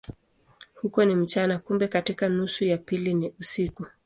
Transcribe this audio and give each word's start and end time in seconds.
Huko 0.81 1.05
ni 1.05 1.15
mchana, 1.15 1.59
kumbe 1.59 1.87
katika 1.87 2.29
nusu 2.29 2.65
ya 2.65 2.77
pili 2.77 3.13
ni 3.13 3.33
usiku. 3.39 3.85